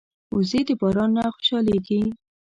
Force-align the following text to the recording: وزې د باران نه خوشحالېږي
وزې 0.35 0.61
د 0.67 0.69
باران 0.79 1.09
نه 1.15 1.23
خوشحالېږي 1.33 2.01